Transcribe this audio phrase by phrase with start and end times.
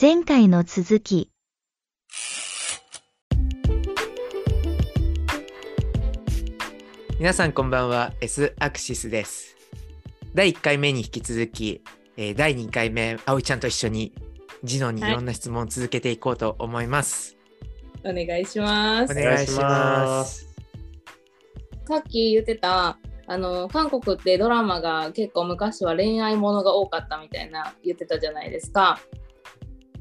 [0.00, 1.28] 前回の続き。
[7.18, 9.56] 皆さんこんばんは S アクシスです
[10.34, 11.82] 第1回目に引き続き、
[12.16, 14.12] えー第2回目葵ちゃんと一緒に
[14.62, 17.36] ジノにいろんな質問を続けていこうと思います、
[18.04, 19.12] お願いします。
[19.12, 20.46] お願いします
[21.88, 29.00] さっき言ってたあの韓国ってドラマが結構昔は恋愛ものが多かったみたいな言ってたじゃないですか。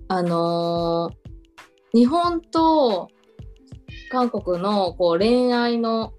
[0.07, 1.27] あのー
[1.93, 3.09] 日本と
[4.11, 6.13] 韓国のこう恋愛の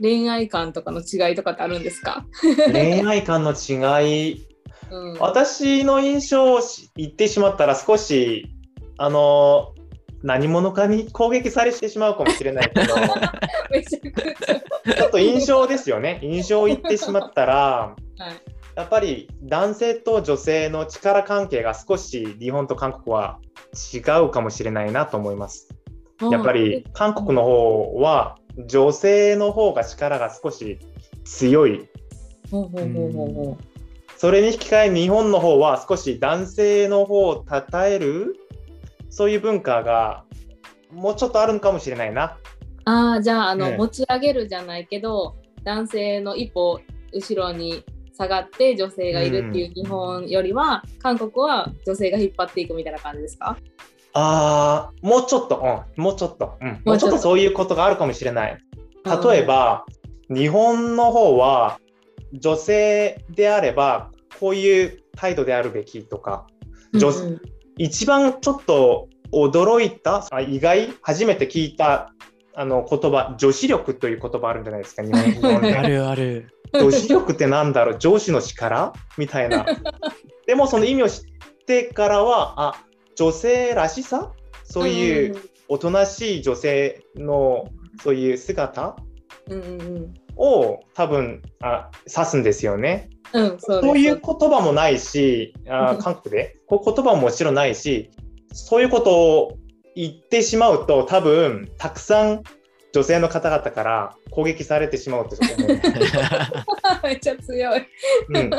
[0.00, 2.24] 恋愛観とかの違いとかってあるんですか、
[2.72, 4.46] 恋愛観の違い、
[4.90, 6.60] うん、私の印象を
[6.96, 8.50] 言ってしまったら少し、
[8.96, 9.74] あの、
[10.22, 12.94] 何者かに攻撃されてしまうかもしれないけど、
[13.70, 16.20] めちょっと印象ですよね。
[16.22, 17.54] 印象を言ってしまったら、
[18.18, 23.38] はいやっぱり男性と女性の力関係が少し日本と韓国は
[23.94, 25.68] 違うかもしれないなと思います。
[26.30, 30.78] やっぱり韓国の方は女性の方が力が少し
[31.24, 31.88] 強い。
[32.50, 33.58] ほうほうほうほうほ
[34.16, 38.36] それに引き換え日本の方は少し男性の方を称える
[39.10, 40.24] そういう文化が
[40.92, 42.24] もうちょっとあるのかもしれないな。
[42.24, 42.30] う
[42.84, 46.80] ああじゃああの、ね持ち上げるじゃないけど男性の一歩
[47.12, 47.84] 後ろに
[48.16, 53.56] 下がって女性がいるっていう日本よりは、韓国は女性が引っ張っていくみたいな感じですか？
[54.14, 58.58] あーもうちょっと、うん、もうちょっと、うん、ももうちょっとそういうことがあるかもしれない。
[59.04, 59.86] 例えば、
[60.28, 61.78] 日本の方は
[62.32, 66.46] 女性であればこういう態度であるべきとか、
[66.94, 67.40] 女うんうん。
[67.78, 72.12] 一番ちょっと驚いたあ意外初めて聞いた
[72.54, 77.98] あの言葉女子力という言葉あるんじゃないですか日本日本であるある女子力ってなんだろう？
[77.98, 78.92] 上司の力？
[79.18, 79.66] みたいな。
[80.46, 81.24] でもその意味を知っ
[81.66, 82.84] てからはあ
[83.16, 84.32] 女性らしさ？
[84.64, 85.36] そういう
[85.68, 87.68] おとなしい女性の
[88.02, 88.96] そういう姿？
[90.36, 93.10] を多分あ指すんですよね。
[93.32, 98.10] うん、うん、そうそういう言葉もないし、あ韓国で、こう言葉ももちろんないし、
[98.52, 99.58] そういうことを
[99.94, 102.42] 言ってしまうと、多分たくさん
[102.92, 105.68] 女性の方々から攻撃されてしまうって思う、
[107.04, 107.86] めっちゃ強い。
[108.28, 108.50] うん。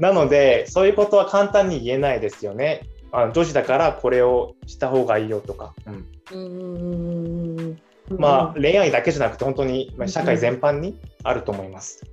[0.00, 2.82] なので、そういうことは簡単に言えないですよね。
[3.12, 5.74] あの女子だからこれをした方がいいよとか。
[5.86, 7.78] うんうん
[8.18, 12.04] まあ、恋愛だけじゃなくて、本当にまあ社会全般にあると思います。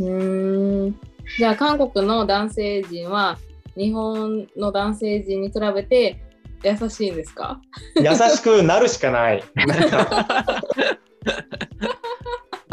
[0.00, 1.00] うーん
[1.38, 3.38] じゃあ韓国の男性陣は
[3.76, 6.20] 日本の男性陣に比べて
[6.66, 7.60] 優しいんですか？
[7.96, 9.44] 優しくなるしかない。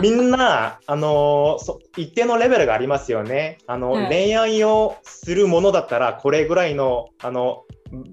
[0.01, 3.59] みんな、あのそ一定のレベルがありますよね。
[3.67, 8.03] あの、はい恋愛をするものだったら、これぐらいの、あの、ん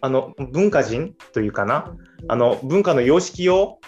[0.00, 1.94] あの文化人というかな、
[2.28, 3.78] あの文化の様式を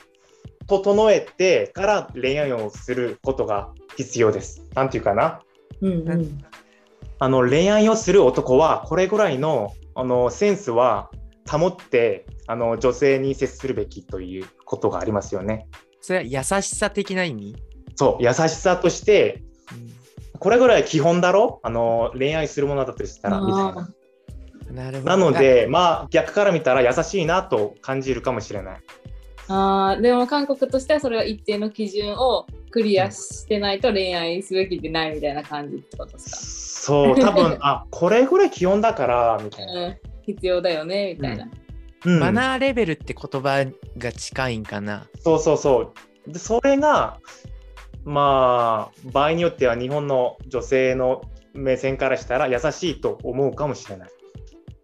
[0.69, 4.65] 整えてから恋愛をすることが必要です。
[4.75, 5.41] なんていうかな。
[5.81, 6.45] うんうん
[7.19, 11.09] あの恋愛をする男はこれぐらいのあのセンスは
[11.51, 15.67] 保ってあの女性に接するべきということがありますよね。
[16.01, 17.57] それは優しさ的な意味、
[17.97, 19.43] そう優しさとして
[20.39, 21.61] これぐらい基本だろ？
[21.63, 23.69] あの恋愛するものだとしたらみたいな。
[23.69, 28.81] あなるほどなのでまあ逆から見たら優しいなと感じるかもしれない。
[29.49, 39.81] あーでも韓国としてはそれは一定の基準をクリアしてないと恋愛すべきでないみたいな感じってことですそう多分あこれぐらい基本だからみたいか、な。
[39.81, 41.49] うん、必要だよねみたいな、
[42.05, 42.19] うん。
[42.21, 43.65] マナーレベルって言葉
[43.99, 45.09] が近いんかな。
[45.21, 45.93] そうそうそ
[46.27, 46.33] う。
[46.33, 47.19] でそれが、
[48.05, 51.23] まあ、場合によっては日本の女性の
[51.55, 54.11] 目線からしたら優しいと思うかもしれない。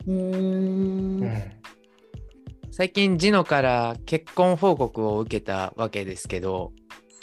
[0.06, 1.22] うーん。
[1.22, 1.42] うん。
[2.70, 6.72] 最近ジノから結婚報告を受けたわけですけど。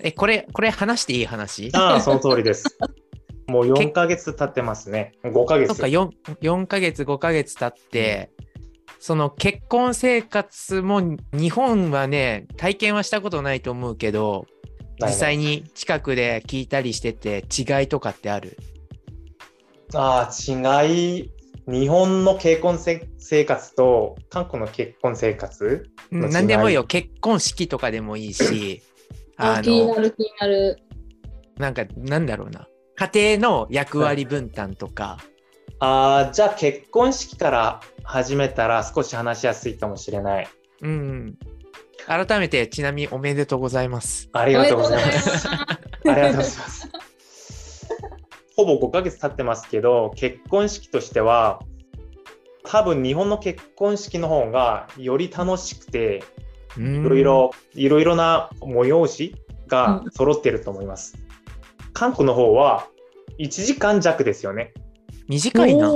[0.01, 1.71] えこれこれ話していい話？
[1.73, 2.77] ああ、その通りです。
[3.47, 5.13] もう4ヶ月経ってますね。
[5.23, 5.67] 5ヶ月。
[5.69, 6.09] そっか 4,
[6.41, 8.31] 4ヶ月5ヶ月経って、
[8.99, 11.01] その結婚生活も
[11.33, 14.45] 日本はね体験はしたことないと思うけど
[14.99, 18.57] 実際に近くで聞いたりしてて違いとかってある？
[19.93, 21.31] ああ、違い、
[21.67, 26.33] 日本の結婚せ生活と韓国の結婚生活うんの違い。
[26.33, 26.83] 何でもいいよ。
[26.85, 28.81] 結婚式とかでもいいし
[29.37, 30.77] ああの気になる気になる。
[31.57, 35.17] なんかなんだろうな家庭の役割分担とか、
[35.79, 40.47] ああ、じゃあ結婚式から始めたら少し話しやすいかもしれない。
[40.81, 41.37] うんうん、
[42.07, 44.29] 改めてちなみにおめでとうございます。
[44.33, 45.47] ありがとうございます。
[45.47, 46.89] ありがとうございます。
[48.55, 51.59] ほぼ5ヶ月経ってますけど、結婚式としては、
[52.63, 56.23] 多分日本の結婚式の方がより楽しくて、
[56.77, 59.35] いいろいろ、いろいろな催し
[59.67, 61.24] が揃ってると思います。
[61.95, 62.87] 韓国の方は
[63.39, 64.73] 1時間弱ですよね。
[65.27, 65.91] 短いな。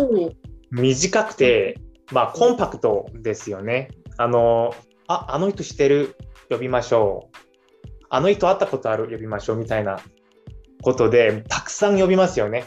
[0.72, 1.78] 短くて、
[2.12, 3.90] まあ、コンパクトですよね。
[4.18, 4.74] あの、
[5.07, 6.16] あ、あの人知ってる、
[6.50, 7.38] 呼びましょう。
[8.10, 10.00] あの人会ったことある、呼びましょう、みたいな
[10.81, 12.63] ことで、たくさん呼びますよね。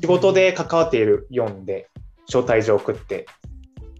[0.00, 1.90] 仕事で関わっている呼んで、
[2.28, 3.26] 招待状送って。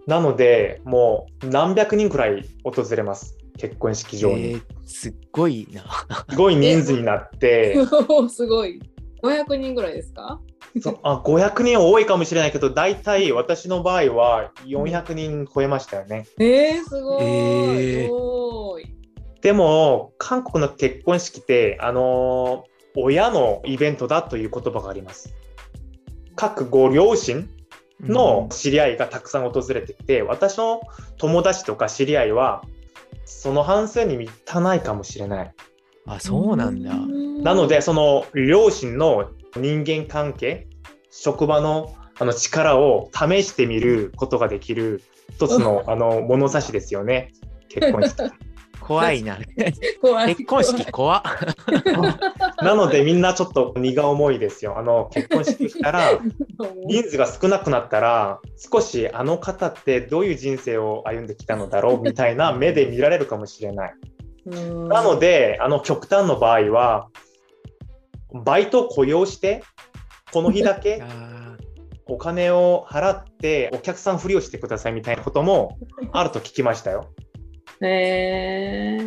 [0.07, 3.37] なので、もう何百人くらい訪れます。
[3.59, 4.53] 結婚式場に。
[4.53, 5.83] えーすっごいな。
[6.31, 7.77] すごい人数になって、
[8.29, 8.79] すごい。
[9.23, 10.39] 500人ぐらいですか？
[10.81, 16.27] そあ500人は多いかもしれないけど、大体私の場合は400人超えましたよね。
[16.39, 17.23] えー、すごい。
[17.25, 19.43] えー。
[19.43, 25.35] でも、韓国の結婚式って、あのー親のイベントだという言葉があります。
[26.37, 27.49] 各ご両親
[28.01, 30.83] の知り合いがたくさん訪れてきて、私の
[31.17, 32.63] 友達とか知り合いは、
[33.25, 35.55] その半数に満たないかもしれない。
[36.07, 36.95] あ、そうなんだ。
[36.95, 40.67] なので、その両親の人間関係、
[41.11, 47.33] 職場のあの力を試してみることができる一つの あの物差しですよね。
[47.69, 48.23] 結婚式。
[48.87, 49.39] 怖いな。
[50.01, 51.23] 怖い結婚式怖っ。
[52.63, 54.79] なのでみんなちょっと荷が重いですよ。
[54.79, 56.19] あの結婚式したら
[56.87, 63.95] 人数が少なくなったら少しあの方ってどういう人生を歩んできたのだろうみたいな目で見られるかもしれない。
[64.45, 67.09] なのであの極端の場合は
[68.33, 69.63] バイト雇用して
[70.33, 71.57] この日だけ あ
[72.07, 75.79] お金を払ってお客さんふりをしてくださいみたいなことも
[76.13, 77.13] あると聞きましたよ。
[77.89, 78.99] え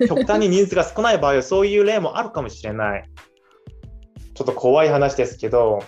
[0.00, 3.04] ー、極端に人数が少ない場合はそういう例もあるかもしれない。
[4.34, 5.82] ちょっと怖い話ですけど、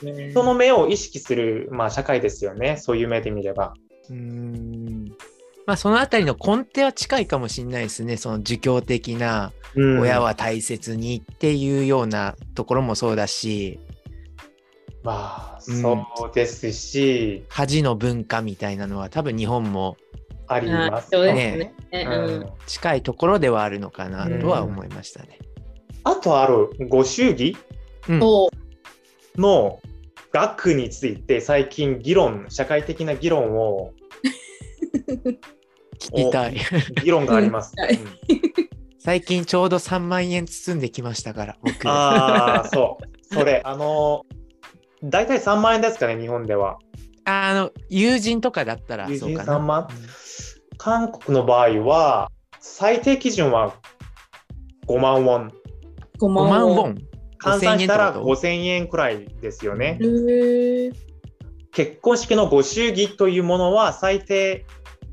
[0.00, 2.76] 人の目を意識する、まあ、社会ですよね。
[2.76, 3.74] そういう目で見れば。
[4.10, 5.12] ーうーん。
[5.66, 8.16] まあそのあたりの根底は近いかもしれないですね。
[8.16, 13.78] その儒教的なうん親は大切にっていうようなところもそうだし、
[15.02, 19.98] まあ、うんそうですし、恥の文化みたいなのは多分日本も
[20.48, 22.04] ありあますそうですねね。
[22.06, 25.38] ううんん近いところではあるのかなとは思いましたね。
[26.04, 27.56] あとあるご祝儀
[29.36, 29.80] の
[30.32, 33.92] 額について最近議論、社会的な議論を、
[35.98, 36.56] 聞きたい。
[37.02, 37.74] 議論があります。
[38.98, 41.88] 最近ちょうど3万円包んできましたから、僕。
[41.88, 43.34] ああ、そう。
[43.34, 44.24] それ、あの、
[45.02, 46.78] 大体3万円ですかね、日本では。
[47.24, 49.58] あの、友人とかだったら友人そうかな。
[49.58, 49.88] 3万？
[50.78, 52.30] 韓国の場合は、
[52.60, 53.74] 最低基準は
[54.86, 55.48] 5万ウォン。
[55.48, 55.52] 5
[56.18, 56.98] 5万ウォン。
[57.40, 59.96] 換算したら5000円ってこと？5000円くらいですよね
[61.70, 64.66] 結婚式のご祝儀というものは最低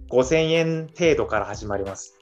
[0.10, 2.18] 5000円程度から始まります。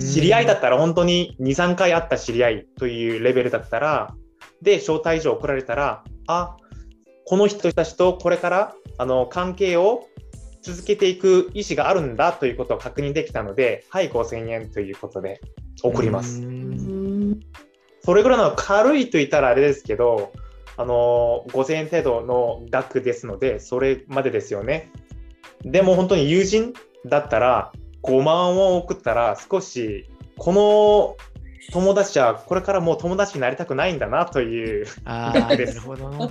[0.00, 4.14] 知り合いだったら本当に2、3回会った知り合いというレベルだったら、
[4.62, 6.56] で、招待状送られたら、あ、
[7.26, 10.06] この人たちとこれからあの関係を
[10.64, 15.42] 続けていく意思があるんだということを確認できたので、はい、5000円ということで
[15.82, 16.40] 送ります。
[18.02, 20.32] それぐらいの軽いと言ったらあれですけど、
[20.78, 24.90] あの5000円程度の額ですので、それまでですよね。
[25.62, 26.72] でも本当に友人
[27.04, 27.70] だったら、
[28.02, 31.16] 5万を送ったら、少し、この
[31.72, 34.86] 友達はこれからもう友達になりたくないんだなという。
[35.04, 36.30] ああ、なでするほどな。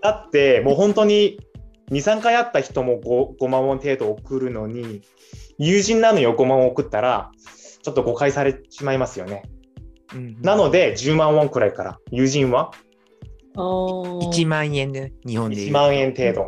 [0.00, 1.40] だって、もう本当に
[1.90, 5.02] 2、3回会った人も 5, 5万ウォン程度送るのに、
[5.58, 7.30] 友人なのに5万を送ったら、
[7.82, 9.42] ちょっと誤解されてしまいますよね。
[10.14, 12.70] うんなので、10万ウォンくらいから、友人は？
[13.56, 15.72] あー1万円でね、日本で言1う。
[15.72, 16.46] 万円程度。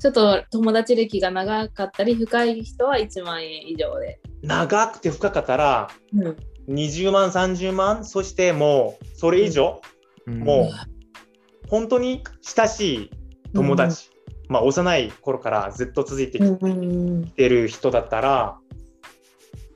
[0.00, 4.20] ちょっと友達歴が長かったり深い人は1万円以上で。
[4.42, 6.36] 長くて深かったら、うん
[6.68, 9.80] 20万、30万、そしてもう、それ以上、
[10.26, 13.10] うんもう、本当に親しい
[13.54, 14.10] 友達、
[14.48, 18.58] まあ、幼い頃からずっと続いてきてる人だったら、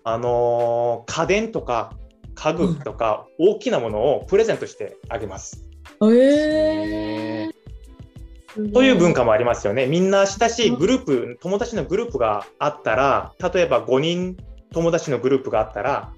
[0.05, 1.95] あのー家電とか
[2.35, 5.65] 家具とか大きなものをプレゼントしてあげます。
[6.01, 6.19] うん。
[6.19, 9.87] えーという文化もありますよね。
[9.87, 14.37] みんな親しいグループ、友達のグループがあったら、例えば5人
[14.73, 16.13] 友達のグループがあったら、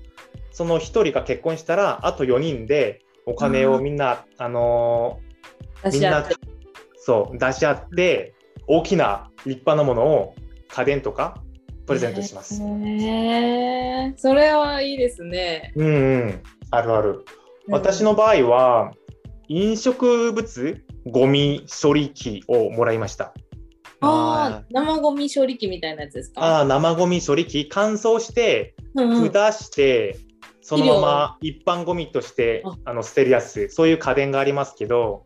[0.51, 6.27] その1人が結婚したら、あと4人でお金をみんな、あのーみんな
[6.97, 8.34] そう出し合って、
[8.67, 10.35] 大きな立派なものを
[10.69, 11.43] 家電とか
[11.87, 12.63] プレゼントします。
[12.63, 15.73] へーそれはいいですね。
[15.77, 15.91] うんう
[16.27, 17.25] ん、あるある。
[17.69, 18.93] 私の場合は、
[19.49, 23.35] 飲食物ゴミ処理機をもらいました。
[24.01, 26.43] ああ、生ゴミ処理機みたいなやつですか？
[26.43, 29.31] ああ、生ゴミ処理機、乾燥して、うんうん。
[29.31, 30.19] 下して、
[30.61, 32.77] そのまま一般ゴミとしてあ。
[32.87, 35.25] あの捨てるやつ、そういう家電がありますけど、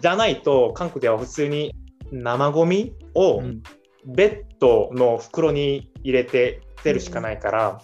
[0.00, 1.72] じゃないと、韓国では普通に
[2.12, 3.62] 生ゴミをうん
[4.06, 7.80] ベッドの袋に入れて捨てるしかないから、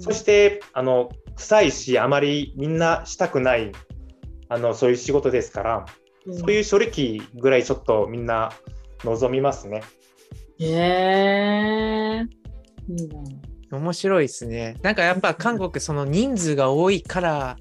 [0.00, 3.72] そしてあの臭いし、あまりみんなしたくない
[4.48, 5.86] あのそういう仕事ですから、
[6.26, 8.50] うんそういう処理機ぐらいちょっとみんな
[9.04, 9.84] 望みますね。
[10.58, 12.26] へえ
[12.88, 13.78] いいな。
[13.78, 14.76] 面白いですね。
[14.82, 17.56] なんかやっぱ韓国その人数が多いから、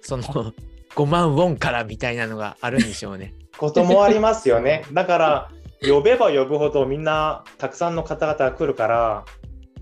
[0.00, 0.22] その
[0.94, 3.34] 5万ウォンからみたいなのがあるんでしょうね。
[3.58, 4.84] こともありますよね。
[4.92, 5.50] だから、
[5.86, 9.24] 呼べば呼ぶほどみんなたくさんの方々が来るから、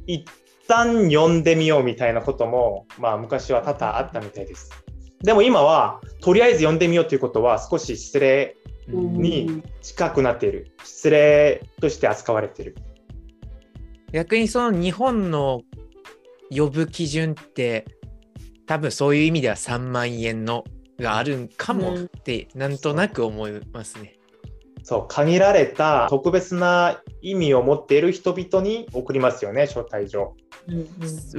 [0.07, 0.25] 一
[0.69, 4.71] 旦呼んでみようみたいなことも、まあ昔は多々あったみたいです。
[5.21, 8.57] でも今は、とりあえず呼んでみようということは少し失礼
[8.89, 10.73] に近くなっている。
[10.85, 12.77] 失礼として扱われている。
[14.13, 15.63] 逆にその日本の
[16.51, 17.87] 呼ぶ基準って
[18.67, 20.65] 多分そういう意味では3万円の
[21.03, 24.17] があるんかもってなんとなく思いますね。
[24.85, 30.35] そう、限られた特別な意味を持っている人々に送りますよね、招待状。
[30.69, 30.87] うんうん、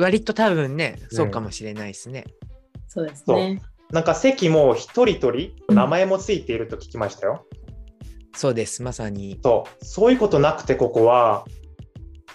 [0.02, 2.26] 割と多分ねそうかもしれないですね。
[2.88, 3.62] そうですね。
[3.92, 7.46] なんか席も一人一人名前もついていると聞きましたよ。
[8.36, 9.40] そうですまさに。
[9.44, 11.46] そう、そういうことなくて、ここは、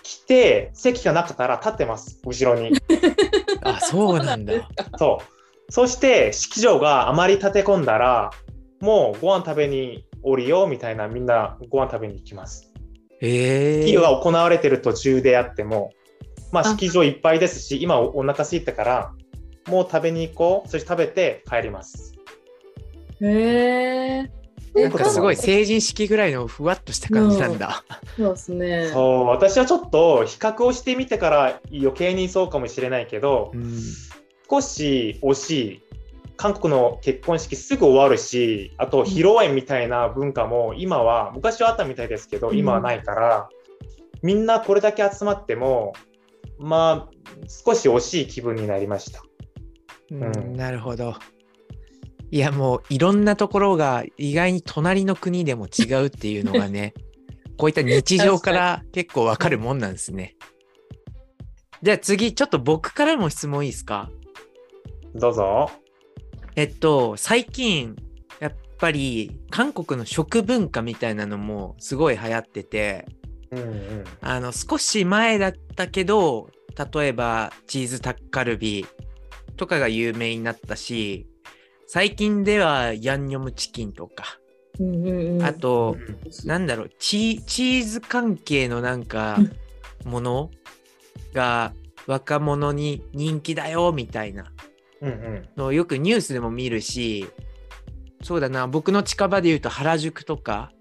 [0.02, 2.70] 来て、席がなかったら立ってます、後ろに。
[3.62, 4.68] あそうなんだ。
[4.96, 5.37] そう。
[5.70, 8.30] そして、式場があまり立て込んだら、
[8.80, 12.72] もうご飯食べに降りようみたいな、みんなご飯食べに行きます。
[13.20, 15.92] へえ式が行われてる途中であっても、
[16.52, 19.12] まあ、あ式場いっぱいですし、今おお腹空いたから、
[19.68, 22.14] もう食べに行こう、そして食べて帰ります。
[23.20, 24.30] へえ。
[24.74, 27.84] なんかすごい成人式ぐらいのふわっとした感じなんだ。
[28.16, 28.90] そうですね。
[28.92, 33.72] そう、私はちょっと比較をしてみてから余計にそうかもしれないけど、うん
[34.50, 35.82] 少し惜しい。
[36.36, 43.48] 韓国の結婚式すぐ終わるし、あと披露宴みたいな文化も今は、昔はあったみたいですけど、うん今はないから、
[44.22, 45.94] みんなこれだけ集まっても、
[46.58, 47.14] まあ、
[47.48, 49.22] 少し惜しい気分になりました。
[50.12, 51.14] うんなるほど。
[52.30, 56.92] いやもういろんなところが意外に隣の国でも違うっていうのがね
[57.56, 60.36] こういった日常から結構わかるもんなんですね。
[61.82, 64.10] じゃあ次ちょっと僕からも質問いいですか？
[65.18, 65.70] どうぞ。
[66.56, 67.96] えっと最近
[68.40, 73.06] やっぱり韓国の食文化みたいなのもすごい流行ってて
[73.50, 74.04] うんうん。
[74.20, 76.50] あの少し前だったけど
[76.94, 78.86] 例えばチーズタッカルビ
[79.56, 81.26] とかが有名になったし
[81.86, 84.38] 最近ではヤンニョムチキンとか、
[84.78, 85.96] うんうんうん、あと
[86.44, 89.38] なんだろうチチーズ関係のなんか
[90.04, 90.50] もの
[91.32, 91.72] が
[92.06, 94.52] 若者に人気だよみたいな
[95.00, 95.48] うんうん。
[95.56, 97.28] のをよくニュースでも見るし
[98.22, 100.72] そうだな僕の近場で言うと原宿とか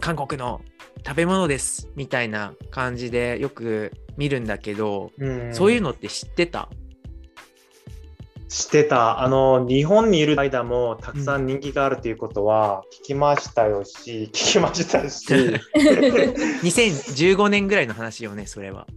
[0.00, 0.60] 韓国の
[1.06, 6.68] 食べ物ですみたいな感じでよく見るんだけど、うんそういうのって知ってた？
[8.48, 9.22] 知ってた。
[9.22, 15.24] あの、日本にいる間もたくさん人気があるということは聞きましたよし、聞きましたし、
[16.62, 18.88] 2015年ぐらいの話よねそれは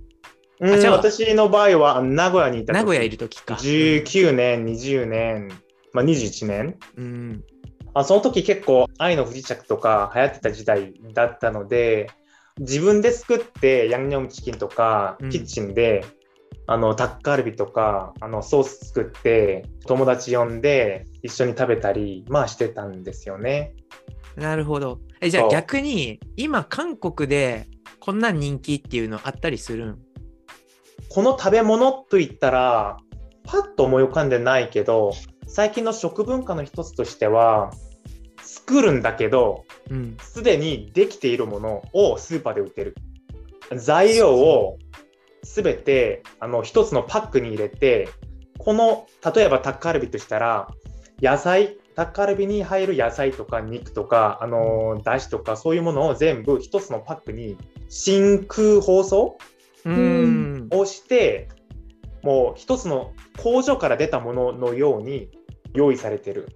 [0.63, 2.77] うん、じゃあ私の場合は名古屋にいた時。
[2.77, 3.55] 名古屋いる時か。
[3.55, 5.50] 19年、20年、
[5.91, 6.77] まあ、21年。
[6.98, 7.43] うん。
[7.93, 12.10] あその時結構愛の不時着とか流行ってた時代だったので、
[12.60, 15.29] 自分で作ってヤンニョムチキンとか、うん。
[15.29, 16.05] キッチンで、
[16.65, 23.75] あの、タッカルビとか、あの、ソース作って、友達呼んで一緒に食べたり、まあしてたんですよね。
[24.38, 25.00] なるほど。
[25.20, 27.67] えじゃあ逆に今韓国で
[28.00, 30.00] こんなん人気っていうのあったりするん？
[31.10, 32.98] この食べ物といったら、
[33.43, 35.13] パッと思い浮かんでないけど、
[35.48, 37.72] 最近の食文化の一つとしては、
[38.41, 40.17] 作るんだけど、うん。
[40.19, 42.95] すでにできているものをスーパーで売ってる。
[43.75, 44.77] 材料を
[45.43, 48.10] すべてあの一つのパックに入れて、
[48.57, 50.67] この例えばタッカルビとしたら、
[51.22, 57.57] 野菜、タッカルビに入る野菜とか肉とか、あのだしとかそういうものを全部一つのパックに
[57.89, 59.52] 真空包装うん
[59.86, 61.50] をして、
[62.22, 65.30] もう一つの工場から出たもののように
[65.74, 66.48] 用意されてる。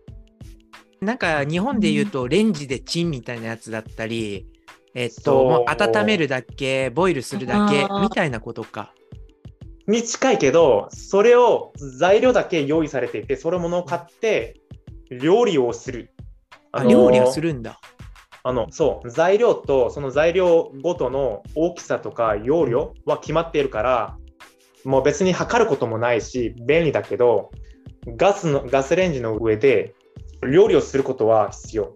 [1.02, 4.48] なんか日本で言うとレンジでチンみたいなやつだったり、
[4.96, 8.94] えっと、もう温めるだけ、ボイルするだけみたいなことか。
[9.88, 14.60] に近いけど、それを材料だけ用意されていて、それものを買って
[15.10, 16.12] 料理をする
[16.72, 17.80] あ、の料理はするんだ。
[18.48, 19.10] あのそう。
[19.10, 24.18] 材料とその材料ごとの大きさとか容量は決まっているから
[24.86, 27.52] もう別に測ることもないし便利だけど
[28.16, 29.94] ガスのガスレンジの上で
[30.50, 31.94] 料理をすることは必要。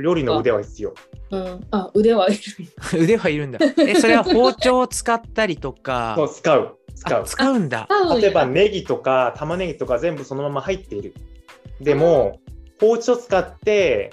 [0.00, 0.94] 料理の腕は必要。
[1.30, 2.40] うん、あ腕はいる。
[3.02, 3.58] 腕はいるんだ。
[3.76, 6.14] え、それは包丁を使ったりとか？
[6.16, 6.28] そう。
[6.28, 6.78] 使う。
[6.94, 7.88] 使あう使うんだ。
[8.20, 11.14] 例えばネギとか玉ねぎとか全部そのまま入っている。
[11.80, 12.38] でも
[12.80, 14.12] 包丁使って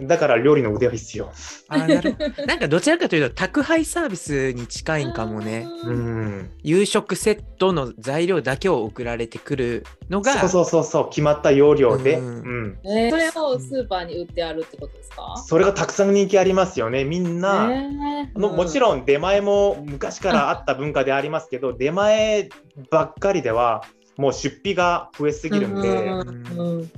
[0.00, 1.32] だから料理の腕は必要。
[1.68, 2.28] あなるほど。
[2.46, 5.66] なんかどちらかというと宅配サービスに近いんかもね。
[5.84, 5.90] う。
[5.90, 6.50] ん。
[6.62, 12.66] 夕食セットの材料だけを送られてくるのが、そうそうそうそう決まった容量で、ううん。
[12.66, 15.34] んえーそれをスーパーに売ってあるってことですか？
[15.46, 22.48] それがたくさん人気ありますよねみんな、ねあのもちろん出前も昔からあった文化でありますけど、出前
[22.90, 23.82] ばっかりでは
[24.16, 26.10] もう出費が増えすぎるんで、う
[26.58, 26.90] んうん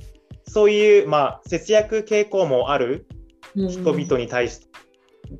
[0.49, 3.05] そういう、まあ、節約傾向もある
[3.55, 4.61] うん人々に対し,、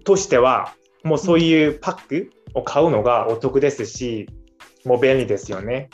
[0.04, 0.74] としては
[1.04, 4.28] もうそういうパックを買うのがお得ですし、
[4.86, 5.90] もう便利ですよね。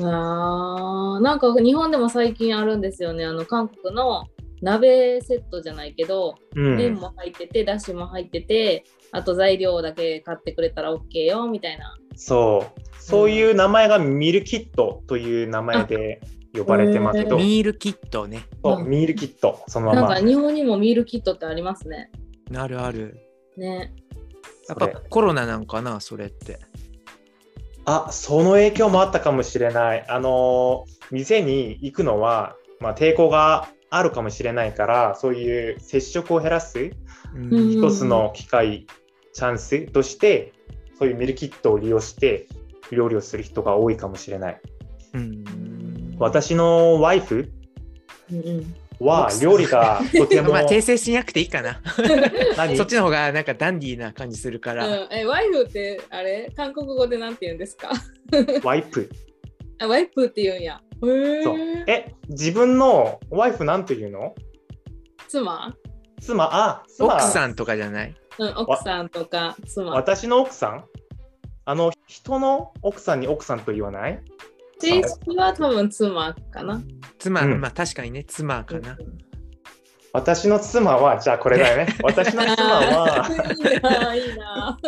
[0.00, 3.24] あーなんか日本でも最近あるんですよね。
[3.24, 4.24] あの韓国の
[4.62, 6.76] 鍋セットじゃないけど、うん。
[6.76, 11.96] 麺も入っててだしも入っててあと材料だけ買ってくれたら OK よみたいな。
[12.16, 12.80] そう。
[12.98, 16.20] そういう名前がミルキットという名前で
[16.54, 18.46] 呼ばれてますけど、ミールキットね。
[18.62, 20.26] そうミルキットそのままなんか。
[20.26, 22.10] 日本にもミールキットってありますね
[22.54, 23.18] あるある。
[23.56, 23.92] ね
[24.68, 26.60] やっぱコロナなんかな、それって。
[27.84, 30.04] あその影響もあったかもしれない。
[30.08, 36.90] あの店に行くのは、まあ、抵抗があるかもしれないからそういう接触を減らす
[37.50, 38.86] 一つの機会、
[39.32, 40.52] チャンスとして
[40.98, 42.46] そういうミルキットを利用して
[42.90, 44.60] 料理をする人が多いかもしれない。
[45.14, 45.44] うん
[46.18, 47.52] 私のワイフ
[49.00, 50.50] は料理がとても。
[50.54, 51.80] まあ訂正しなくていいかな。
[52.56, 52.76] 何？
[52.76, 54.86] そっちの方がなんかダンディーな感じするから。
[54.86, 56.50] うん、えワイフってあれ？
[56.56, 57.90] 韓国語でなんて言うんですか？
[58.62, 59.10] ワイプ。
[59.80, 60.80] あワイフって言うんや。
[61.00, 61.56] そう。
[61.88, 64.34] え自分のワイフなんて言うの？
[65.28, 65.74] 妻？
[66.20, 66.48] 妻？
[66.52, 67.14] あ妻。
[67.16, 68.14] 奥さんとかじゃない？
[68.38, 69.92] うん、奥さんとか妻。
[69.92, 70.84] 私の奥さん？
[71.64, 74.20] あの人の奥さんに奥さんと言わない？
[74.82, 76.82] 正式は多分妻かな。
[77.18, 77.60] 妻、うん。
[77.60, 78.98] まあ確かにね、妻かな。
[80.12, 81.86] 私の妻はじゃあこれだよね。
[82.02, 84.78] 私の妻はいいな、いいな。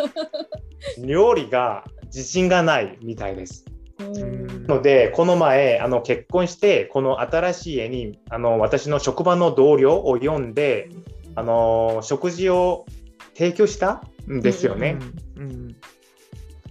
[0.99, 3.65] 料理が自信がないみたいです。
[3.99, 4.67] うん。
[4.67, 10.89] のでこの前あの結婚してこの新しい家にあの私の職場の同僚を呼んで
[11.35, 12.85] あの食事を
[13.33, 14.99] 提供したんですよね、
[15.37, 15.43] うん。
[15.43, 15.75] うん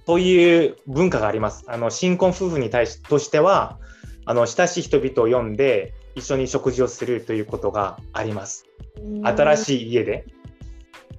[0.07, 1.65] そういう文化があります。
[1.67, 3.79] あの新婚夫婦に対しとしては、
[4.27, 8.67] あの親しい人々を呼んで一緒に食事をするということがあります。
[9.23, 10.25] 新しい家で。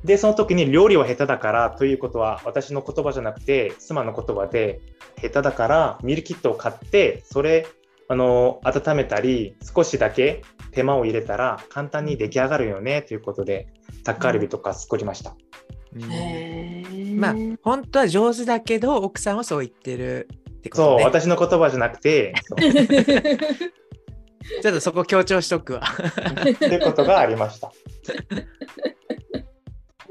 [0.03, 4.79] で、その時に料理は下手だからということは私の言葉じゃなくて妻の言葉で
[5.19, 7.65] 下手だからミルキットを買ってそれ
[8.07, 13.67] あの温めたり少しだけ手間を入れたら簡単に出来上がるよねということで
[14.03, 15.35] タッカルビとか作りました。
[17.15, 20.27] まあ本当は上手だけど奥さんはそう言ってる
[20.57, 21.03] ってこそう、とね。
[21.05, 22.59] 私の言葉じゃなくて、そ う
[24.61, 25.81] ちょっとそこ強調しとくわ。
[26.59, 27.71] ということがありました。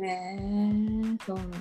[0.02, 0.38] へえ
[1.26, 1.56] そうなんだ。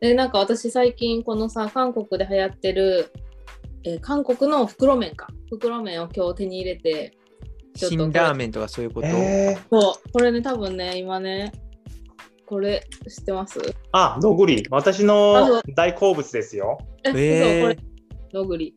[0.00, 3.10] でなんか私最近このさ韓国で流行ってる、
[3.84, 7.16] えー韓国の袋麺か袋麺を今日手に入れて
[7.74, 9.06] ちょっと辛ラーメンとかそういうこと？
[9.06, 11.52] えー、そうこれね多分ね今ね
[12.46, 13.58] これ知ってます？
[13.92, 14.64] あ、どぐり。
[14.70, 16.78] 私のう大好物ですよ。
[17.04, 17.88] え、えそうこれ
[18.32, 18.74] どぐり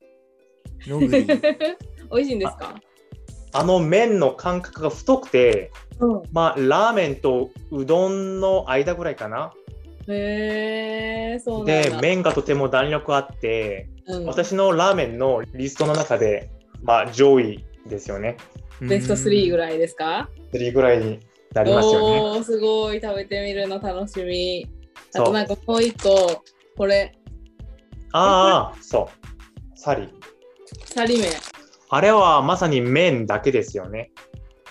[0.86, 1.26] ー、のぐり。
[2.12, 2.76] 美味しいんですか？
[3.52, 9.54] あの麺の感覚が太くて、うんまあ、ラーメンとうどんの間ぐらいかな。
[10.08, 16.50] へえそうなんでだ。、麺がとても弾力あって、うん、私のラーメンのリストの中で、
[16.82, 18.38] まあ、上位ですよね。
[18.82, 19.58] ベスト3ぐい。
[19.58, 21.20] らいですか3ぐらいに
[21.54, 22.44] なりますよね。
[22.44, 24.68] すごい食べてみるの楽しみ。
[25.16, 26.44] あとなんかもう一個
[26.78, 27.16] これ
[28.12, 29.10] ああ、そ
[29.76, 29.78] う。
[29.78, 30.10] サリ。
[30.86, 31.32] サリ麺。
[31.90, 34.12] あれはまさに麺だけですよね。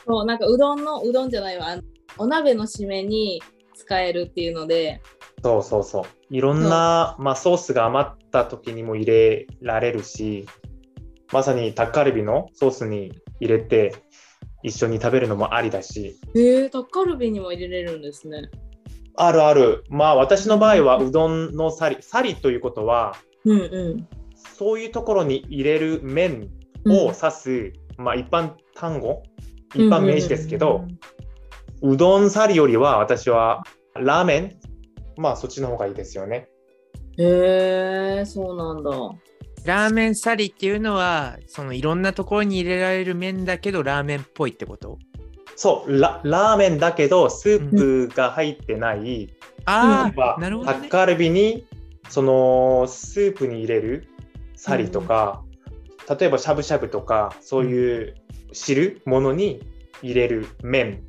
[0.07, 1.77] そうなんかうどんのうどんじゃないわ
[2.17, 3.43] お鍋の締めに
[3.75, 5.03] 使えるっていうので
[5.43, 6.05] そうそうそう。
[6.31, 10.47] いろんな、まあ、ソースが余った時にも入れられるし、
[11.33, 13.95] まさにタッカルビのソースに入れて
[14.69, 18.51] 一緒に食べるのもありだし、へえタッカルビにも入れれるんですね。
[19.17, 19.85] あるある。
[19.89, 21.97] まあ私の場合はうどんのサリ。
[22.01, 24.09] サリということは、うんうん。
[24.37, 26.51] そういうところに入れる麺
[26.87, 29.23] を指す、まあ一般単語
[29.75, 30.87] 一般名詞ですけど、
[31.83, 34.57] うどんサリよりは私はラーメン、
[35.17, 36.49] まあそっちの方がいいですよね。
[37.19, 38.91] へえ、そうなんだ。
[39.65, 44.99] ラーメンサリっていうのは、そのいろんなところに入れられる麺だけど、ラーメンっぽいってこと？
[45.57, 49.29] そうラ、ラーメンだけど、スープが入ってない、
[49.65, 50.79] あ例えばあ、なるほど、ね。
[50.79, 51.67] タッカルビに
[52.09, 54.09] そのスープに入れる
[54.55, 55.43] サリとか、
[56.09, 58.15] 例えばしゃぶしゃぶとかそういう
[58.53, 59.61] 汁物に
[60.01, 61.03] 入れる麺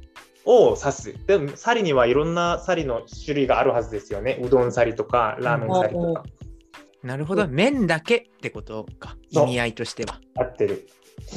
[0.46, 1.16] を指す。
[1.28, 4.40] でもサリにはいろんなサリの種類があるはずですよね。
[4.42, 6.24] うどんサリとかラーメンサリとか
[7.04, 7.48] なるほど。
[7.48, 9.16] 麺だけってことか。
[9.32, 10.20] 意味合いとしては。
[10.36, 10.88] 合ってる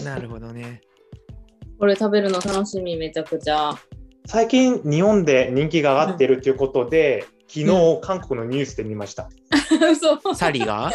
[0.05, 0.81] なるほどね。
[1.79, 3.73] これ食べるの楽しみ、めちゃくちゃ。
[4.27, 9.29] 最近日本で人気が上がってるということで、昨日韓国のニュースで見ました
[10.01, 10.35] そう。
[10.35, 10.91] サリが？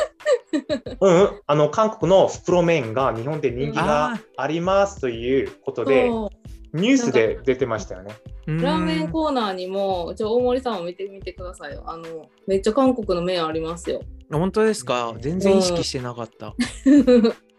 [1.02, 6.10] うん、あの韓国の袋麺が日本で人気あがありますということで、
[6.74, 8.14] ニュースで出てましたよね。
[8.48, 11.84] ラーメンーコーナーにも、ちょ大森さんも見てみてくださいよ。
[11.86, 12.04] あの、
[12.48, 14.02] めっちゃ韓国の麺ありますよ。
[14.36, 15.14] ン本当ですか？
[15.20, 16.54] 全然意識してなかった。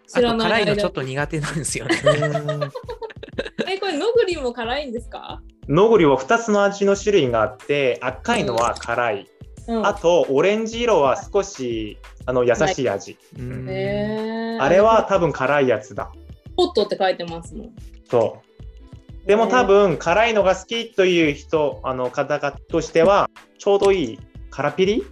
[0.09, 1.96] 知ら辛いのちょっと苦手なんですよね。
[3.68, 5.42] え、これ、のぐりも辛いんですか？
[5.68, 9.26] のぐりは2つの味の種類があって赤いのは辛い、
[9.66, 9.87] うん。
[9.87, 16.11] あとオレンジ色は少しあの優しい味、あれは多分辛いやつだ。
[16.57, 17.72] ホットって書いてますもん。
[18.11, 19.26] そう。
[19.26, 23.28] でも多分辛いのが好きという人あの方々としては
[23.59, 25.04] ちょうどいい辛ピリ？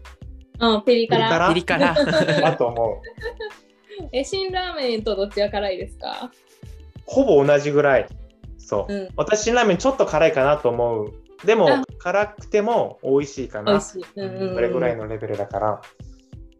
[0.60, 1.48] うん、ピリ辛。
[1.48, 1.94] ピリ辛。
[1.94, 4.06] だ と思う。
[4.12, 6.30] え、辛ラーメンとどっちが辛いですか？
[7.06, 8.06] ほぼ同じぐらい。
[8.58, 9.08] そう、うん。
[9.16, 11.12] 私辛ラーメンちょっと辛いかなと思う。
[11.46, 11.82] でもあ。
[11.98, 13.72] 辛くても美味しいかな。
[13.72, 14.04] 美味しい。
[14.16, 15.80] うんれぐらいのレベルだから、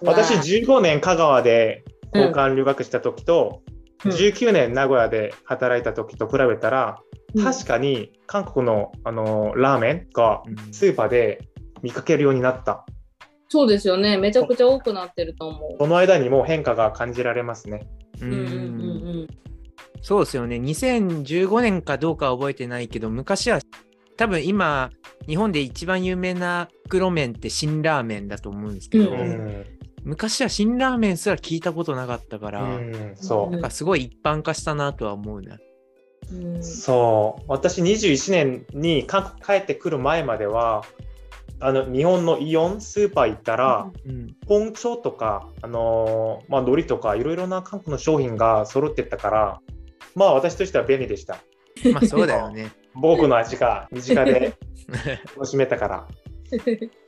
[0.03, 2.21] 私15年香川でうん。
[2.23, 3.63] 交換留学した時と、
[4.05, 4.11] うん。
[4.13, 7.01] 19年名古屋で働いた時と比べたら、
[7.35, 7.45] うん。
[7.45, 10.73] 確かに韓国のあのラーメンがうん。
[10.73, 11.41] スーパーで
[11.83, 12.87] 見かけるようになった。
[13.49, 14.17] そうですよね。
[14.17, 17.87] めちゃくちゃ多くなってると思その間にも変化が感じられますね。
[18.21, 18.29] うう。
[18.29, 19.27] うんうんうん
[20.03, 20.57] そうですよね。
[20.57, 23.59] 2015年かどうかは覚えてないけど、昔は
[24.17, 24.91] 多分今、
[25.27, 29.65] 日本で一番有名な袋麺って辛ラーメンだと思うんですけど、ううんん、
[30.05, 35.59] 昔は辛ラーメンすら聞いたことなかったから、うんそうなんかすごい一般化したなとは思うな。
[36.33, 36.63] うん。
[36.63, 40.85] そう私21年に韓国帰ってくる前までは
[41.59, 44.37] あの日本のイオンスーパー行ったら、うん。
[44.47, 49.61] ポンチョとか、あのーまあ、海苔とかいろいろな韓国の商品が揃ってたから
[50.15, 51.39] まあ私としては便利でした
[51.93, 52.73] まあそうだよね。
[52.95, 54.55] 母国の味が身近で
[55.35, 56.09] 楽しめたから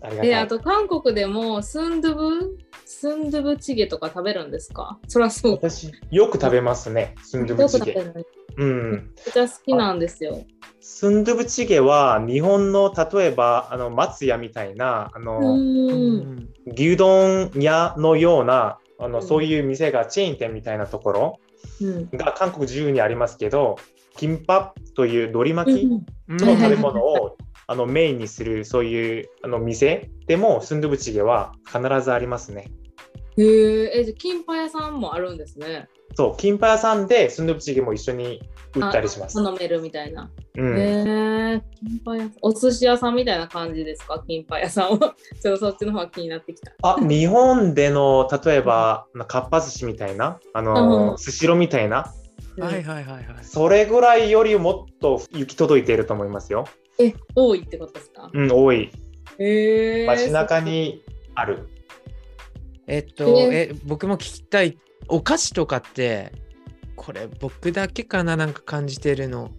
[0.00, 0.30] ありがたい。
[0.30, 2.58] え、あと韓国でもスンドゥブ？
[2.84, 4.98] スンドゥブチゲとか食べるんですか？
[5.08, 5.52] そらそう。
[5.54, 7.14] 私よく食べますね。
[7.22, 8.14] スンドゥブチゲ。
[8.58, 9.10] うん。
[9.28, 10.44] っちゃ好きなんですよ。
[10.80, 15.58] スンドゥブチゲは日本の例えばあの松屋みたいなあの、
[16.66, 19.26] 牛丼屋のようなあの、うん。
[19.26, 21.40] そういう店がチェーン店みたいなところ
[21.80, 22.08] うん。
[22.12, 23.76] が韓国中にありますけど
[24.16, 25.82] キンパという海苔巻き、
[26.28, 26.36] うん。
[26.36, 27.36] の食べ物を
[27.68, 32.70] あのメインにするそういうあの店でもスンドゥブチゲは必ずありますね。
[33.36, 35.88] へえ、え、じゃあキンパ屋さんもあるんですね。
[36.14, 38.40] そう、キンパ屋さんでスンドゥブチゲも一緒に
[38.74, 39.34] 売ったりします。
[39.34, 40.30] 頼めるみたいな。
[40.56, 42.30] うん、へえ、キンパ屋。
[42.40, 45.14] お寿司屋さんみたいな感じですか、キンパ屋さんは。
[45.42, 46.72] ちょっとそっちの方が気になってきた。
[46.82, 50.38] あ日本での例えばかっぱ寿司みたいな？
[50.54, 52.14] あの、うんスシローみたいな？
[52.58, 53.24] はいはいはいはい。
[53.42, 56.66] それぐらいよりもっと行き届いていると思いますよ。
[56.98, 58.30] え、多いってことですか？
[58.32, 58.90] うん、多い。
[59.38, 60.06] へえ。
[60.06, 61.02] 街中に
[61.34, 61.68] ある。
[62.86, 64.78] えっと、ええ、僕も聞きたい。
[65.08, 66.32] お菓子とかって、
[66.96, 68.36] これ僕だけかな？
[68.36, 69.50] なんか感じてるの。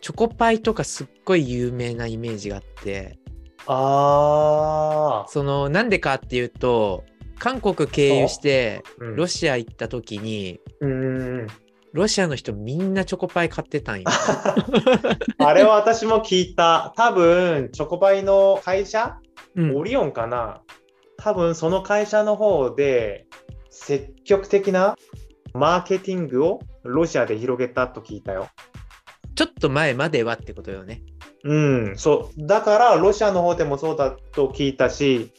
[0.00, 3.18] チョコパイとかすっごい有名なイメージがあって、
[3.66, 7.04] あそのなんでかっていうと、
[7.38, 11.46] 韓国経由してロシア行った時に、うん。
[11.92, 14.04] ロシアの人みんなチョコパイ買ってたんよ。
[15.38, 16.94] あれは私も聞いた。
[16.96, 19.18] 多分、チョコパイの会社、
[19.54, 20.62] うんオリオンかな
[21.18, 23.26] 多分その会社の方で
[23.68, 24.96] 積極的な
[25.52, 28.48] マーケティングをロシアで広げたと聞いたよ。
[29.34, 31.02] ちょっと前まではってことよね。
[31.44, 32.46] うん、そう。
[32.46, 35.32] だからロシアの方でもそうだと聞いたし、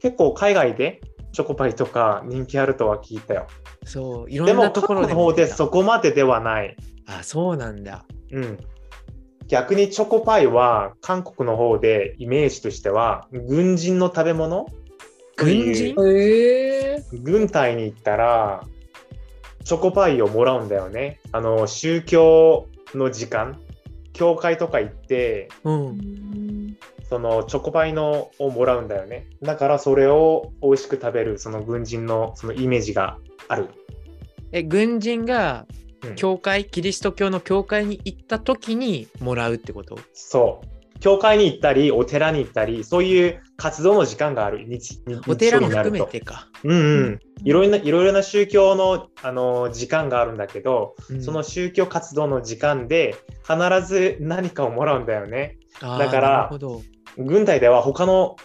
[0.00, 1.00] 結構海外で
[1.38, 3.46] チョコパイとか人気あるとは聞いたよ。
[3.84, 6.76] そう、いろでもんなところ韓国の方でそこまでではない。
[7.06, 8.04] あ、そうなんだ。
[8.32, 8.58] うん。
[9.46, 14.66] 逆にチョコパイは韓国の方でイメージとしては軍人の食べ物？
[15.36, 15.94] 軍人？
[17.22, 18.64] 軍隊に行ったら
[19.62, 21.20] チョコパイをもらうんだよね。
[21.30, 23.60] あの宗教の時間、
[24.12, 26.57] 教会とか行って、うん。
[27.08, 29.26] そのチョコパイのをもらうんだよね。
[29.42, 33.18] だからそれを美味しく食べるその軍人のそのイメージが
[33.48, 33.68] ある。
[34.52, 35.66] え、軍人が
[36.04, 39.98] うん教会、キリスト教の教会に行った時にもらうってこと？
[40.12, 41.00] そう。
[41.00, 44.64] 教会に行ったり、お寺に行ったり、そういう活動の時間がある。
[44.66, 46.48] 日日お寺も含めてか。
[46.64, 47.20] うんうん。
[47.44, 55.58] いろいろな、いろいろな宗教の、あの、時間があるんだけど、うんその宗教活動の時間で必ず何かをもらうんだよね。
[55.80, 56.50] だから。
[57.18, 58.36] 軍隊では他の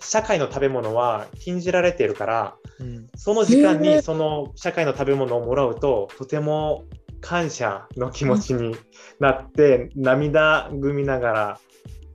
[0.00, 3.06] 社会の食べ物は禁じられているから、うん。
[3.14, 6.84] その時間にその社会の食べ物をもらうと、とても
[7.20, 8.76] 感謝の気持ちに
[9.20, 11.60] なって、涙ぐみながら、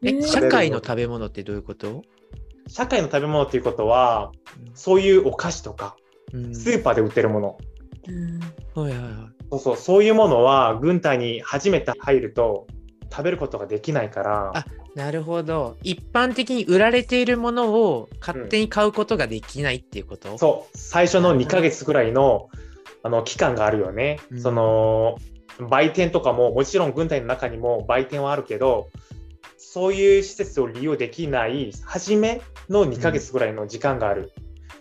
[0.04, 2.04] え、ね社会の食べ物ってどういうこと？
[2.68, 4.32] 社会の食べ物っていうことは、
[4.74, 5.96] そういうお菓子とか、
[6.34, 6.54] うん。
[6.54, 7.58] スーパーで売ってるもの、
[8.76, 9.10] はいはいはい。
[9.52, 12.68] そうそう、そういうものは軍隊に初めて入ると
[13.10, 14.66] 食べることができないからあ、
[14.98, 15.78] なるほど。
[15.84, 22.50] 一般的に売られているものを勝手に買うことができないっていうこと、そう、最初の2ヶ月ぐらいの
[23.04, 24.20] あの期間があるよね。
[24.32, 25.20] うんその
[25.70, 28.90] 売店とかももちろん軍隊の中にも売店はあるけど、
[29.58, 34.34] そういう施設を利用できない初めの2ヶ月ぐらいの時間がある。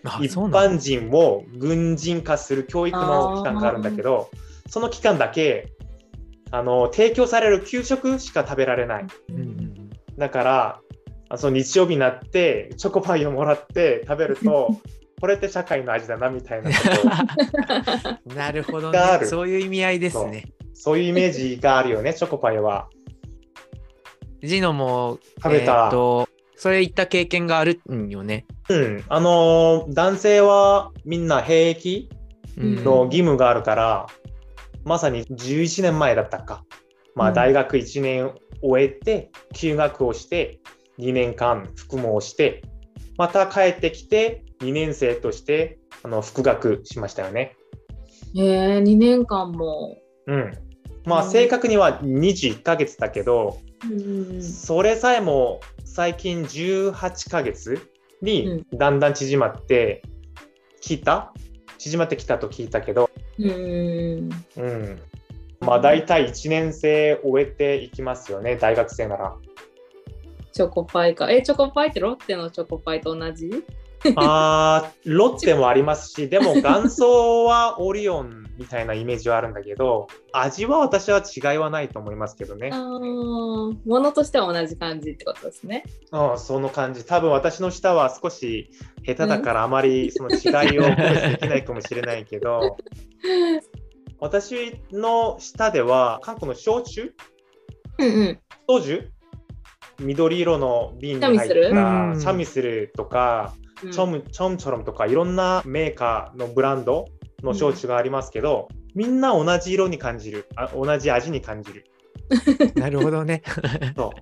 [0.03, 4.31] うなんだ般人を軍人化する教育の期間があるんだけど、
[4.67, 5.73] その期間だけ
[6.51, 9.07] あの提供される給食しか食べられない。
[9.29, 9.66] うんうん
[10.19, 10.81] だから、
[11.29, 14.77] あその日曜日になってチョコパイをもらって食べると、
[15.21, 16.77] これって社会の味だなみたいなこ
[18.27, 18.99] と なるほどね。
[19.25, 20.45] そういう意味合いですね。
[20.75, 22.89] そういうイメージがあるよね、チョコパイは。
[24.43, 28.47] ジノも、食べたえーっと、それ言った経験があるんよね。
[28.69, 29.05] うん。
[29.09, 32.09] あのー男性はみんな兵役
[32.59, 34.07] うんの義務があるから、
[34.85, 36.65] まさに11年前だったか。
[37.15, 40.61] まあ、うん大学1年終えて、休学をして、
[40.99, 42.63] 2年間服務をして、
[43.19, 47.57] また帰ってきて、2年生としてあの復学しましたよね。
[48.35, 49.99] へえ2年間も。
[50.27, 50.53] うん。
[51.05, 53.59] まあ、うん正確には21ヶ月だけど、
[53.91, 57.91] うんそれさえも最近18ヶ月
[58.23, 60.03] にだんだん縮まって
[60.81, 61.33] きた、
[61.79, 65.01] 縮まってきたと聞いたけど、うんうん。
[65.61, 69.35] まあ大体1年生終えていきますよね、大学生なら。
[70.53, 71.31] チョコパイか。
[71.31, 73.51] え、チョコパイってロッテのチョコパイと同じ？
[74.15, 85.83] あーロッテもありますし、でも元祖はオリオンみたいなイメージはあるんだけど、味は私は違いはないと思いますけどねものとしては同じ感じってことですね。
[86.13, 87.05] うん、その感じ。
[87.05, 88.71] 多分私の舌は少し
[89.03, 92.77] 下手だからあまりその違いを区別できないかもしれないけど、
[94.27, 97.15] 私の舌では韓国の焼酎？
[97.99, 98.39] うんうん。
[98.69, 99.09] ソジュ
[100.01, 101.69] 緑色の瓶に入ったチャミスル？
[101.69, 102.19] うん。
[102.19, 103.93] チャミスルとか、うん。
[103.93, 107.05] チョムチョムチョロムとかいろんなメーカーのブランド
[107.45, 110.49] の焼酎がありますけど、みんな同じ色に感じる。
[110.57, 111.87] あ同じ味に感じる。
[112.75, 113.45] なるほどね。
[113.95, 114.13] そ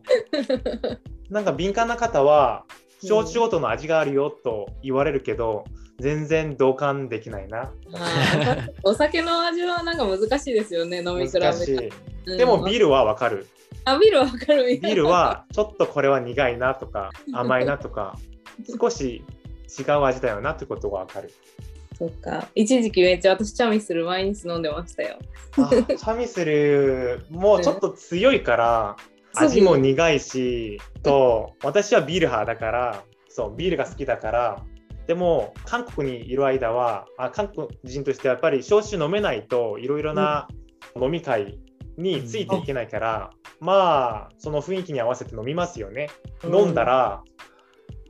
[1.30, 1.32] う。
[1.32, 2.66] なんか敏感な方は
[3.02, 5.64] 焼酎ごとの味があるよと言われるけど、
[6.00, 7.72] 全然同感できないな。
[8.82, 11.92] お酒の味はなんか難しいですよね、飲み比べ
[12.26, 12.38] うん。
[12.38, 13.46] でもビールはわかる。
[13.84, 14.64] あ、ビールわかる。
[14.64, 18.18] ビールはちょっとこれは苦いなとか 甘いなとか
[18.80, 19.22] 少し
[19.78, 21.30] 違う味だよなってことがわかる。
[21.96, 22.48] そっか。
[22.54, 25.18] 一時期めっちゃ私、チャミスル毎日飲んでましたよ。
[25.56, 28.96] あチャミスルもちょっと強いから
[29.36, 34.62] 味も苦いしと私はビール派だからそうビールが好きだから
[35.06, 40.48] でも韓国にいる間はあ韓国人としてはやっぱり焼酎飲めないといろいろな
[41.00, 41.58] 飲み会
[41.96, 46.08] についていけないから、まあその雰囲気に合わせて飲みますよね、
[46.42, 46.54] うん。
[46.54, 47.22] 飲んだら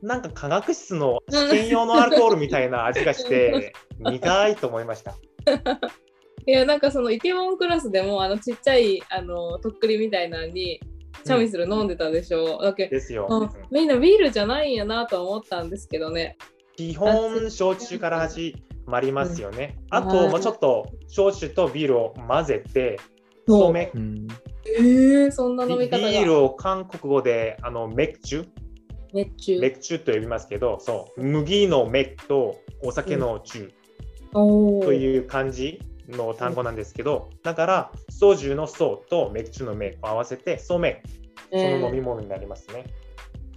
[0.01, 5.15] なんか化学室の試験用のアルコールみたいな味がして 苦いと思いました。
[6.47, 10.79] いや、なんかそのイテウォンクラスでも、あのちっちゃいあのとっくりみたいなのに、
[11.23, 12.61] チャミスル飲んでたでしょ。
[12.61, 13.27] だけですよ、
[13.71, 16.37] みんなビールじゃないんやなと思ったんですけどね。
[16.77, 19.77] 基本焼酎から始まりますよね。
[19.91, 19.97] うん。
[19.97, 22.99] あともうちょっと焼酎とビールを混ぜて、
[23.47, 23.59] そう。
[23.61, 23.91] そうめ。
[23.93, 24.27] うん。
[24.77, 26.09] えー、そんなビ飲み方が。
[26.09, 28.47] ビールを韓国語であのメクチュ、
[29.13, 29.59] 熱中。
[29.59, 31.23] メクチュと呼びますけど、そう。
[31.23, 33.71] 麦のメクとお酒のチュ
[34.33, 34.85] おー。
[34.85, 41.01] という漢字の単語なんですけど、だからソジュのソとメクチュのメを合わせてソメ、
[41.51, 41.79] そえー。
[41.79, 42.85] の飲み物になりますね。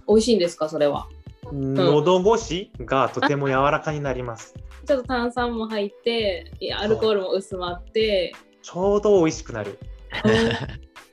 [0.07, 1.07] 美味しいんですか、それは？
[1.53, 4.53] 喉越しがとても柔らかになります。
[4.85, 9.77] ちょっと炭酸も入って、いやアルコールも薄まって、ちょうど美味しくなる。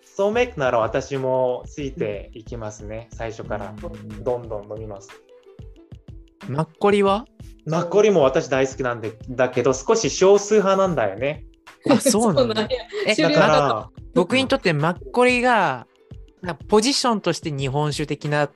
[0.04, 3.74] ソーメイクなら私もついていきますね、最初から。
[4.22, 5.10] どんどん飲みます。
[6.48, 7.26] マッコリは？
[7.66, 11.44] マッコリも私大好きなんでだけど、少し少数派なんだよね。
[11.90, 12.54] あ、そうなんだ。
[12.64, 12.68] だ
[13.30, 15.86] から、僕にとってマッコリが、
[16.68, 18.48] ポジションとして日本酒的な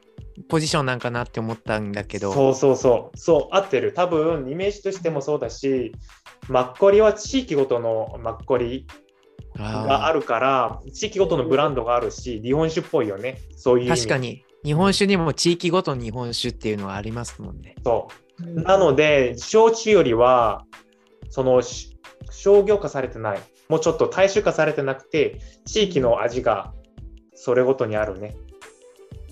[0.48, 2.32] ポジションなんかなって思ったんだけど。
[2.32, 3.92] そうそうそう、そう、合ってる。
[3.92, 5.92] 多分、イメージとしてもそうだし、
[6.48, 8.86] マッコリは地域ごとのマッコリ
[9.56, 10.20] がある。
[10.20, 13.38] るから、地域ごとのブランドがあるし、日本酒っぽいよね。
[13.56, 14.18] そういう確か。
[14.18, 14.44] に。
[14.64, 17.74] 日本酒にも地域ごとに日本酒っていうのはありますもんね。
[17.84, 18.62] そう。
[18.62, 20.64] たなので、焼酎よりは、
[21.28, 21.98] その、し
[22.30, 23.40] 商業化されてない。
[23.68, 26.72] もうちょっと大衆化されてなくて、地域の味が
[27.34, 28.36] それごとにあるね。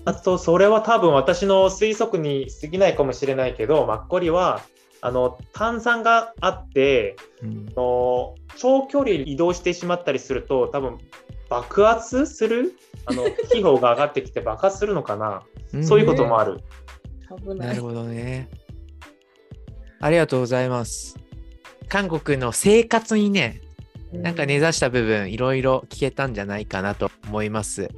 [0.05, 4.61] あと、それは多分私の推測に過ぎないかもしれないけど、マッコリは、
[5.01, 10.97] あの、炭酸があって、うんあの長距離移動してしまったりすると、多分
[11.49, 12.73] 爆発する
[13.05, 15.43] あの気泡が上がってきて 爆発するのかな、
[15.81, 16.59] そういうこともある。
[17.37, 17.81] 危なる。
[17.81, 18.49] ほどね。
[20.01, 21.17] ありがとうございます。
[21.87, 23.61] 韓国の生活にね、
[24.11, 27.89] なんか根ざした部分、いろいろ聞けたんじゃないかなと思います。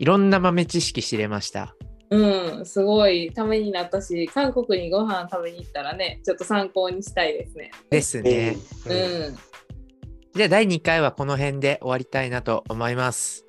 [0.00, 1.76] いろんな豆知識知れました。
[2.08, 7.70] うん、すごいためになったし、韓国にご飯食べに行ったらね、ちょっと参考にしたいですね。
[7.90, 8.56] ですね。
[8.86, 9.38] ううんん。
[10.34, 13.44] じゃあ第2回はこの辺で終わりたいなと思います。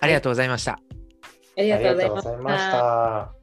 [0.00, 0.72] ありがとうございました。
[0.72, 3.41] ありありががとうございました。